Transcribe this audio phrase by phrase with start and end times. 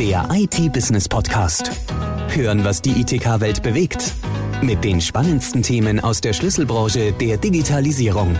[0.00, 1.70] Der IT-Business-Podcast.
[2.30, 4.14] Hören, was die ITK-Welt bewegt.
[4.62, 8.34] Mit den spannendsten Themen aus der Schlüsselbranche der Digitalisierung.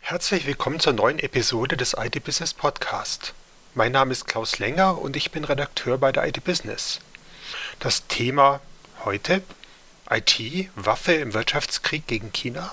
[0.00, 3.34] Herzlich willkommen zur neuen Episode des IT-Business Podcast.
[3.76, 6.98] Mein Name ist Klaus Länger und ich bin Redakteur bei der IT-Business.
[7.78, 8.60] Das Thema
[9.04, 9.42] heute
[10.10, 12.72] IT, Waffe im Wirtschaftskrieg gegen China.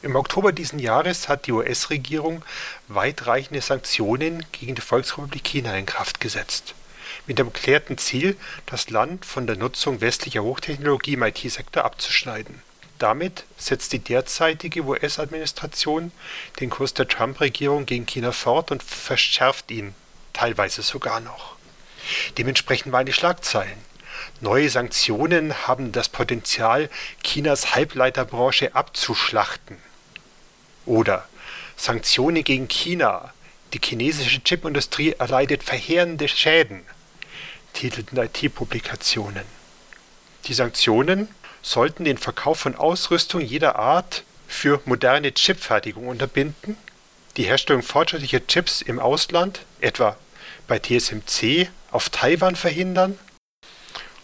[0.00, 2.44] Im Oktober diesen Jahres hat die US-Regierung
[2.86, 6.76] weitreichende Sanktionen gegen die Volksrepublik China in Kraft gesetzt,
[7.26, 12.62] mit dem erklärten Ziel, das Land von der Nutzung westlicher Hochtechnologie im IT-Sektor abzuschneiden.
[13.00, 16.12] Damit setzt die derzeitige US-Administration
[16.60, 19.96] den Kurs der Trump-Regierung gegen China fort und verschärft ihn
[20.32, 21.56] teilweise sogar noch.
[22.38, 23.78] Dementsprechend waren die Schlagzeilen.
[24.40, 26.88] Neue Sanktionen haben das Potenzial,
[27.24, 29.87] Chinas Halbleiterbranche abzuschlachten.
[30.88, 31.28] Oder
[31.76, 33.34] Sanktionen gegen China.
[33.74, 36.82] Die chinesische Chipindustrie erleidet verheerende Schäden,
[37.74, 39.44] titelten IT-Publikationen.
[40.46, 41.28] Die Sanktionen
[41.60, 46.78] sollten den Verkauf von Ausrüstung jeder Art für moderne Chipfertigung unterbinden,
[47.36, 50.16] die Herstellung fortschrittlicher Chips im Ausland, etwa
[50.68, 53.18] bei TSMC, auf Taiwan verhindern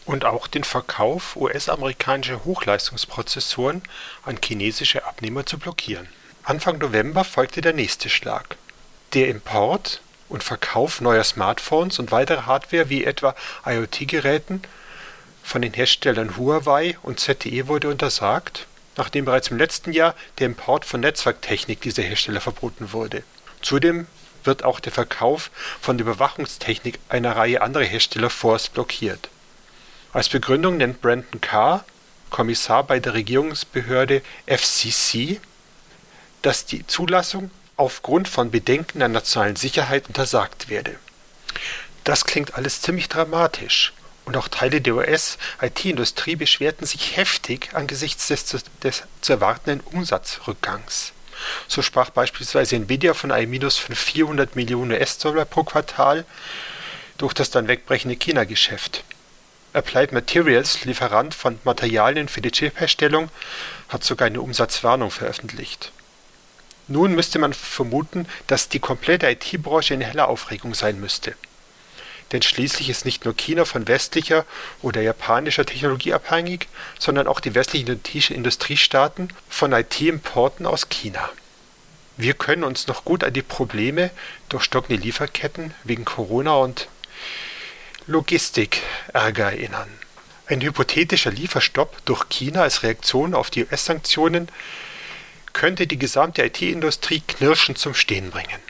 [0.06, 3.82] und auch den Verkauf US-amerikanischer Hochleistungsprozessoren
[4.24, 6.08] an chinesische Abnehmer zu blockieren.
[6.46, 8.58] Anfang November folgte der nächste Schlag.
[9.14, 14.60] Der Import und Verkauf neuer Smartphones und weiterer Hardware wie etwa IoT-Geräten
[15.42, 18.66] von den Herstellern Huawei und ZTE wurde untersagt,
[18.98, 23.22] nachdem bereits im letzten Jahr der Import von Netzwerktechnik dieser Hersteller verboten wurde.
[23.62, 24.06] Zudem
[24.44, 29.30] wird auch der Verkauf von Überwachungstechnik einer Reihe anderer Hersteller vorerst blockiert.
[30.12, 31.86] Als Begründung nennt Brandon Carr,
[32.28, 35.40] Kommissar bei der Regierungsbehörde FCC,
[36.44, 40.96] dass die Zulassung aufgrund von Bedenken der nationalen Sicherheit untersagt werde.
[42.04, 43.94] Das klingt alles ziemlich dramatisch
[44.26, 48.44] und auch Teile der US-IT-Industrie beschwerten sich heftig angesichts des,
[48.82, 51.12] des zu erwartenden Umsatzrückgangs.
[51.66, 56.26] So sprach beispielsweise Nvidia von einem Minus von 400 Millionen US-Dollar pro Quartal
[57.16, 59.02] durch das dann wegbrechende China-Geschäft.
[59.72, 63.30] Applied Materials, Lieferant von Materialien für die Chip-Herstellung,
[63.88, 65.90] hat sogar eine Umsatzwarnung veröffentlicht.
[66.86, 71.34] Nun müsste man vermuten, dass die komplette IT-Branche in heller Aufregung sein müsste.
[72.32, 74.44] Denn schließlich ist nicht nur China von westlicher
[74.82, 76.68] oder japanischer Technologie abhängig,
[76.98, 78.00] sondern auch die westlichen
[78.34, 81.30] Industriestaaten von IT-Importen aus China.
[82.16, 84.10] Wir können uns noch gut an die Probleme
[84.48, 86.88] durch stockende Lieferketten wegen Corona und
[88.06, 89.88] Logistikärger erinnern.
[90.46, 94.48] Ein hypothetischer Lieferstopp durch China als Reaktion auf die US-Sanktionen
[95.54, 98.60] könnte die gesamte IT-Industrie knirschend zum Stehen bringen.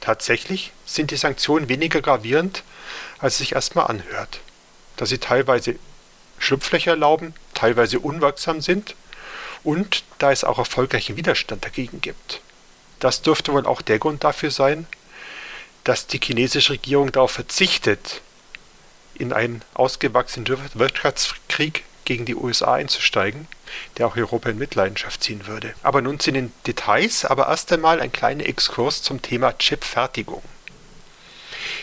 [0.00, 2.62] Tatsächlich sind die Sanktionen weniger gravierend,
[3.18, 4.40] als es sich erstmal anhört,
[4.96, 5.76] da sie teilweise
[6.38, 8.94] Schlupflöcher erlauben, teilweise unwirksam sind
[9.64, 12.40] und da es auch erfolgreichen Widerstand dagegen gibt.
[13.00, 14.86] Das dürfte wohl auch der Grund dafür sein,
[15.84, 18.20] dass die chinesische Regierung darauf verzichtet,
[19.14, 23.46] in einen ausgewachsenen Wirtschaftskrieg gegen die USA einzusteigen,
[23.98, 25.74] der auch Europa in Mitleidenschaft ziehen würde.
[25.82, 30.42] Aber nun zu den Details, aber erst einmal ein kleiner Exkurs zum Thema Chipfertigung.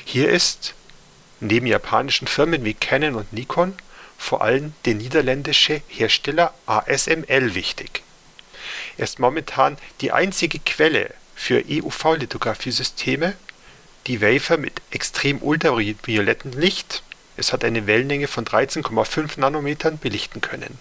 [0.03, 0.73] Hier ist
[1.39, 3.75] neben japanischen Firmen wie Canon und Nikon
[4.17, 8.01] vor allem der niederländische Hersteller ASML wichtig.
[8.97, 13.35] Er ist momentan die einzige Quelle für EUV-Lithografiesysteme,
[14.07, 17.03] die Wafer mit extrem ultraviolettem Licht
[17.37, 20.77] es hat eine Wellenlänge von 13,5 Nanometern belichten können.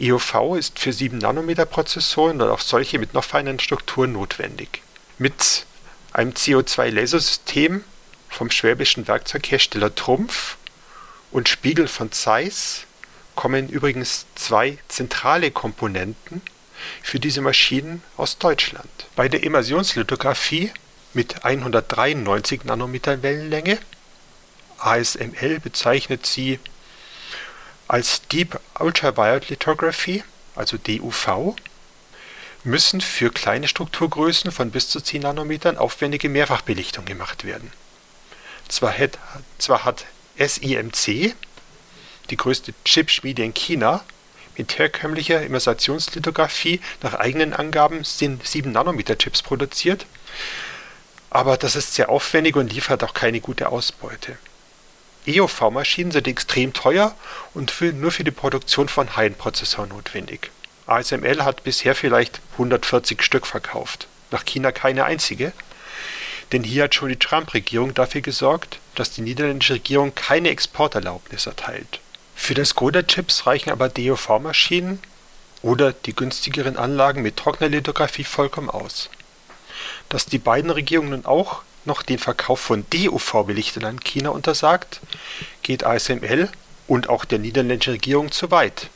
[0.00, 4.82] EUV ist für 7-Nanometer-Prozessoren und auch solche mit noch feineren Strukturen notwendig.
[5.18, 5.66] Mit
[6.12, 7.82] einem CO2-Lasersystem
[8.28, 10.56] vom schwäbischen Werkzeughersteller Trumpf
[11.30, 12.86] und Spiegel von Zeiss
[13.34, 16.42] kommen übrigens zwei zentrale Komponenten
[17.02, 18.88] für diese Maschinen aus Deutschland.
[19.16, 20.72] Bei der Immersionslithografie
[21.12, 23.78] mit 193 Nanometer Wellenlänge
[24.80, 26.58] ASML bezeichnet sie
[27.88, 30.22] als Deep Ultraviolet Lithography,
[30.54, 31.56] also DUV,
[32.62, 37.72] müssen für kleine Strukturgrößen von bis zu 10 Nanometern aufwendige Mehrfachbelichtung gemacht werden.
[38.68, 39.18] Zwar hat,
[39.58, 40.06] zwar hat
[40.38, 41.34] SIMC,
[42.30, 44.04] die größte Chipschmiede in China,
[44.56, 48.40] mit herkömmlicher Immersionslithografie nach eigenen Angaben 7
[48.70, 50.06] Nanometer Chips produziert,
[51.30, 54.36] aber das ist sehr aufwendig und liefert auch keine gute Ausbeute.
[55.26, 57.14] EUV-Maschinen sind extrem teuer
[57.54, 60.50] und nur für die Produktion von High-End-Prozessoren notwendig.
[60.86, 65.52] ASML hat bisher vielleicht 140 Stück verkauft, nach China keine einzige.
[66.52, 72.00] Denn hier hat schon die Trump-Regierung dafür gesorgt, dass die niederländische Regierung keine Exporterlaubnis erteilt.
[72.34, 74.98] Für das Skoda-Chips reichen aber DOV-Maschinen
[75.62, 79.10] oder die günstigeren Anlagen mit Trocknerlithografie vollkommen aus.
[80.08, 85.00] Dass die beiden Regierungen nun auch noch den Verkauf von DUV-Belichtern an China untersagt,
[85.62, 86.48] geht ASML
[86.86, 88.88] und auch der niederländischen Regierung zu weit.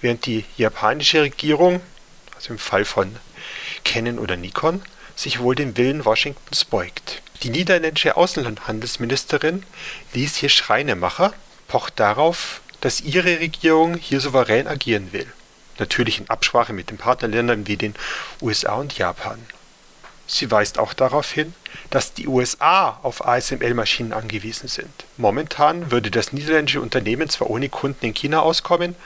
[0.00, 1.80] Während die japanische Regierung,
[2.34, 3.16] also im Fall von
[3.84, 4.82] Canon oder Nikon,
[5.14, 7.22] sich wohl dem Willen Washingtons beugt.
[7.42, 9.62] Die niederländische Außenhandelsministerin
[10.12, 11.32] ließ hier Schreinemacher,
[11.68, 15.26] pocht darauf, dass ihre Regierung hier souverän agieren will.
[15.78, 17.94] Natürlich in Absprache mit den Partnerländern wie den
[18.40, 19.38] USA und Japan.
[20.26, 21.54] Sie weist auch darauf hin,
[21.90, 24.90] dass die USA auf ASML-Maschinen angewiesen sind.
[25.16, 28.96] Momentan würde das niederländische Unternehmen zwar ohne Kunden in China auskommen,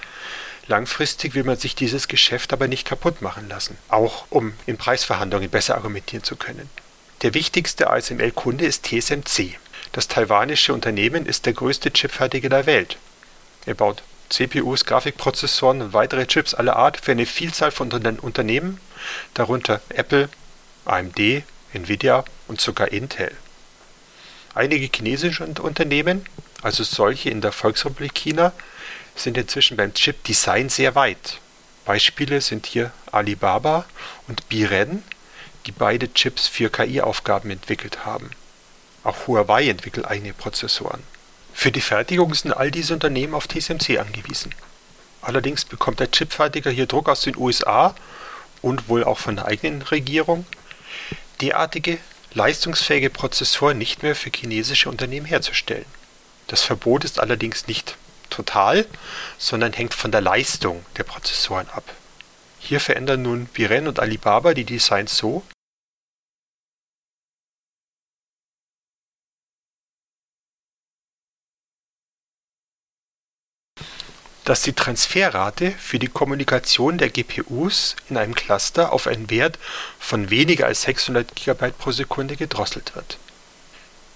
[0.67, 5.51] langfristig will man sich dieses Geschäft aber nicht kaputt machen lassen, auch um in Preisverhandlungen
[5.51, 6.71] besser argumentieren zu können.
[7.23, 9.59] Der wichtigste ASML-Kunde ist TSMC.
[9.93, 12.97] Das taiwanische Unternehmen ist der größte Chipfertiger der Welt.
[13.67, 18.81] Er baut CPUs, Grafikprozessoren und weitere Chips aller Art für eine Vielzahl von Unternehmen,
[19.35, 20.29] darunter Apple,
[20.91, 23.31] AMD, Nvidia und sogar Intel.
[24.55, 26.25] Einige chinesische Unternehmen,
[26.63, 28.53] also solche in der Volksrepublik China,
[29.15, 31.39] sind inzwischen beim Chip-Design sehr weit.
[31.85, 33.85] Beispiele sind hier Alibaba
[34.27, 35.05] und Biren,
[35.67, 38.31] die beide Chips für KI-Aufgaben entwickelt haben.
[39.05, 41.03] Auch Huawei entwickelt eigene Prozessoren.
[41.53, 44.55] Für die Fertigung sind all diese Unternehmen auf TSMC angewiesen.
[45.23, 47.95] Allerdings bekommt der Chipfertiger hier Druck aus den USA
[48.63, 50.47] und wohl auch von der eigenen Regierung,
[51.41, 51.99] derartige
[52.33, 55.87] leistungsfähige Prozessoren nicht mehr für chinesische Unternehmen herzustellen.
[56.47, 57.97] Das Verbot ist allerdings nicht
[58.29, 58.87] total,
[59.39, 61.85] sondern hängt von der Leistung der Prozessoren ab.
[62.59, 65.43] Hier verändern nun Biren und Alibaba die Designs so,
[74.45, 79.59] dass die Transferrate für die Kommunikation der GPUs in einem Cluster auf einen Wert
[79.99, 83.19] von weniger als 600 GB pro Sekunde gedrosselt wird.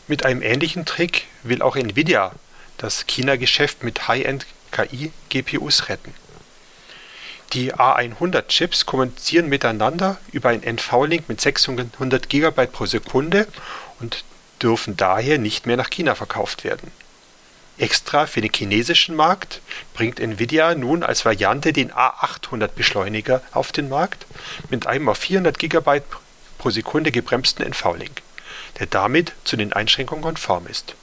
[0.09, 2.33] Mit einem ähnlichen Trick will auch Nvidia
[2.79, 6.13] das China-Geschäft mit High-End-KI-GPUs retten.
[7.53, 13.47] Die A100-Chips kommunizieren miteinander über einen NV-Link mit 600 GB pro Sekunde
[14.01, 14.25] und
[14.61, 16.91] dürfen daher nicht mehr nach China verkauft werden
[17.77, 19.61] Extra für den chinesischen Markt
[19.95, 24.27] bringt Nvidia nun als Variante den A800-Beschleuniger auf den Markt
[24.71, 26.03] mit einem auf 400 GB
[26.59, 28.23] pro Sekunde gebremsten NV-Link,
[28.79, 30.95] der damit zu den Einschränkungen konform ist.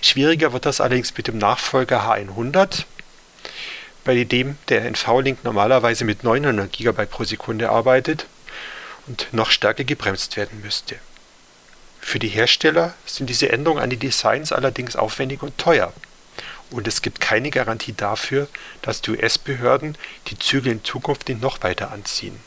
[0.00, 2.84] Schwieriger wird das allerdings mit dem Nachfolger H100,
[4.04, 8.26] bei dem der NV-Link normalerweise mit 900 GB pro Sekunde arbeitet
[9.06, 10.96] und noch stärker gebremst werden müsste
[12.02, 15.94] für die Hersteller sind diese Änderungen an die Designs allerdings aufwendig und teuer,
[16.70, 18.48] und es gibt keine Garantie dafür,
[18.82, 19.96] dass die US-Behörden
[20.28, 22.38] die Zügel in Zukunft nicht noch weiter anziehen.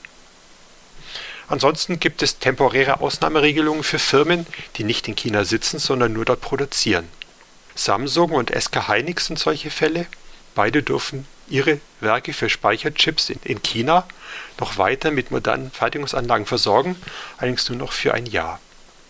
[1.47, 6.41] Ansonsten gibt es temporäre Ausnahmeregelungen für Firmen, die nicht in China sitzen, sondern nur dort
[6.41, 7.07] produzieren.
[7.75, 10.07] Samsung und SK Hynix sind solche Fälle.
[10.55, 14.07] Beide dürfen ihre Werke für Speicherchips in, China
[14.59, 16.95] noch weiter mit modernen Fertigungsanlagen versorgen,
[17.37, 18.59] allerdings nur noch für ein Jahr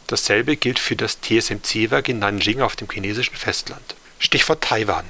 [0.07, 3.95] Dasselbe gilt für das TSMC-Werk in Nanjing auf dem chinesischen Festland.
[4.19, 5.05] Stichwort Taiwan.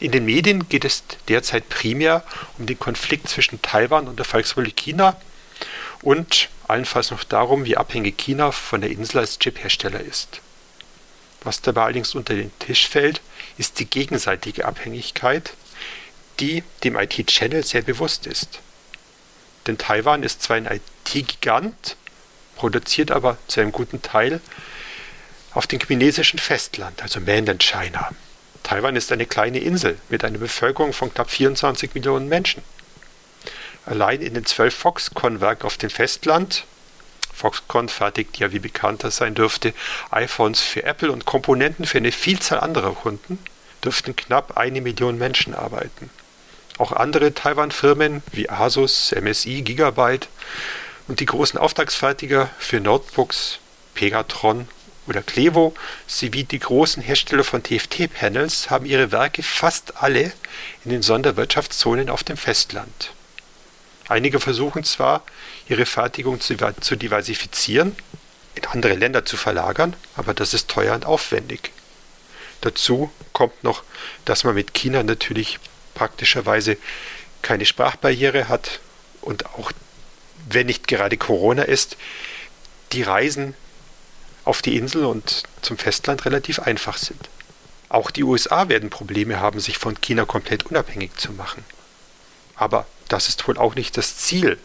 [0.00, 2.24] In den Medien geht es derzeit primär
[2.56, 5.16] um den Konflikt zwischen Taiwan und der Volksrepublik China
[6.02, 10.40] und allenfalls noch darum, wie abhängig China von der Insel als Chiphersteller ist.
[11.42, 13.20] Was dabei allerdings unter den Tisch fällt,
[13.58, 15.52] ist die gegenseitige Abhängigkeit,
[16.40, 18.60] die dem IT-Channel sehr bewusst ist.
[19.66, 21.96] Denn Taiwan ist zwar ein IT-Gigant,
[22.58, 24.40] produziert aber zu einem guten Teil
[25.54, 28.10] auf dem chinesischen Festland, also Mainland China.
[28.64, 32.62] Taiwan ist eine kleine Insel mit einer Bevölkerung von knapp 24 Millionen Menschen.
[33.86, 36.64] Allein in den zwölf Foxconn-Werken auf dem Festland,
[37.32, 39.72] Foxconn fertigt ja, wie bekannter sein dürfte,
[40.10, 43.38] iPhones für Apple und Komponenten für eine Vielzahl anderer Kunden,
[43.84, 46.10] dürften knapp eine Million Menschen arbeiten.
[46.76, 50.28] Auch andere Taiwan-Firmen wie Asus, MSI, Gigabyte
[51.08, 53.58] und die großen Auftragsfertiger für Notebooks,
[53.94, 54.68] Pegatron
[55.06, 55.74] oder Clevo
[56.06, 60.32] sowie die großen Hersteller von TFT-Panels haben ihre Werke fast alle
[60.84, 63.12] in den Sonderwirtschaftszonen auf dem Festland.
[64.06, 65.22] Einige versuchen zwar,
[65.68, 67.96] ihre Fertigung zu, zu diversifizieren,
[68.54, 71.72] in andere Länder zu verlagern, aber das ist teuer und aufwendig.
[72.60, 73.82] Dazu kommt noch,
[74.24, 75.58] dass man mit China natürlich
[75.94, 76.76] praktischerweise
[77.40, 78.80] keine Sprachbarriere hat
[79.20, 79.72] und auch
[80.50, 81.96] wenn nicht gerade Corona ist,
[82.92, 83.54] die Reisen
[84.44, 87.28] auf die Insel und zum Festland relativ einfach sind.
[87.90, 91.64] Auch die USA werden Probleme haben, sich von China komplett unabhängig zu machen.
[92.54, 94.58] Aber das ist wohl auch nicht das Ziel.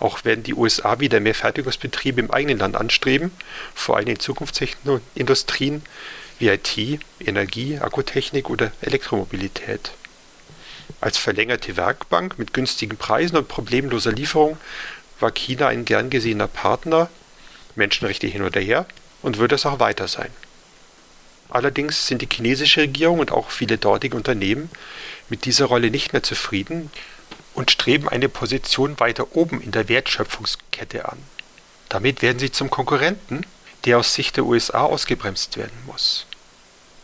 [0.00, 3.32] Auch werden die USA wieder mehr Fertigungsbetriebe im eigenen Land anstreben,
[3.74, 5.82] vor allem in Zukunftsindustrien
[6.38, 9.92] wie IT, Energie, Akkutechnik oder Elektromobilität.
[11.00, 14.56] Als verlängerte Werkbank mit günstigen Preisen und problemloser Lieferung
[15.20, 17.08] war China ein gern gesehener Partner,
[17.74, 18.86] Menschenrechte hin oder her,
[19.22, 20.30] und wird es auch weiter sein.
[21.50, 24.70] Allerdings sind die chinesische Regierung und auch viele dortige Unternehmen
[25.28, 26.90] mit dieser Rolle nicht mehr zufrieden
[27.54, 31.18] und streben eine Position weiter oben in der Wertschöpfungskette an.
[31.88, 33.46] Damit werden sie zum Konkurrenten,
[33.84, 36.26] der aus Sicht der USA ausgebremst werden muss.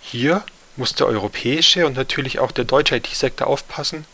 [0.01, 0.45] Hier
[0.77, 4.05] muss der europäische und natürlich auch der deutsche IT-Sektor aufpassen,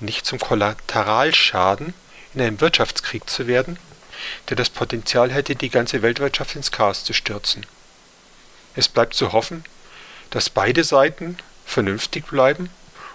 [0.00, 1.92] nicht zum Kollateralschaden
[2.36, 3.78] in einem Wirtschaftskrieg zu werden,
[4.48, 7.64] der das Potenzial hätte, die ganze Weltwirtschaft ins Chaos zu stürzen.
[8.74, 9.64] Es bleibt zu hoffen,
[10.30, 12.68] dass beide Seiten vernünftig bleiben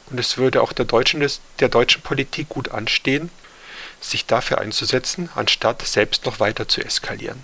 [0.10, 1.26] und es würde auch der deutschen,
[1.60, 3.30] der deutschen Politik gut anstehen,
[4.00, 7.44] sich dafür einzusetzen, anstatt selbst noch weiter zu eskalieren.